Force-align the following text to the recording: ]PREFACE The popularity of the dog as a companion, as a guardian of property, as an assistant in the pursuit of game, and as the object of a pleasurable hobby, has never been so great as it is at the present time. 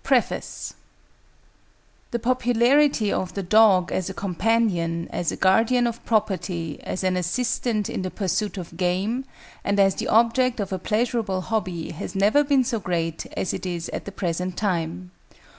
]PREFACE 0.02 0.74
The 2.10 2.18
popularity 2.18 3.10
of 3.10 3.32
the 3.32 3.42
dog 3.42 3.90
as 3.90 4.10
a 4.10 4.12
companion, 4.12 5.08
as 5.10 5.32
a 5.32 5.36
guardian 5.36 5.86
of 5.86 6.04
property, 6.04 6.78
as 6.82 7.02
an 7.02 7.16
assistant 7.16 7.88
in 7.88 8.02
the 8.02 8.10
pursuit 8.10 8.58
of 8.58 8.76
game, 8.76 9.24
and 9.64 9.80
as 9.80 9.94
the 9.94 10.08
object 10.08 10.60
of 10.60 10.74
a 10.74 10.78
pleasurable 10.78 11.40
hobby, 11.40 11.92
has 11.92 12.14
never 12.14 12.44
been 12.44 12.64
so 12.64 12.78
great 12.78 13.24
as 13.34 13.54
it 13.54 13.64
is 13.64 13.88
at 13.88 14.04
the 14.04 14.12
present 14.12 14.58
time. 14.58 15.10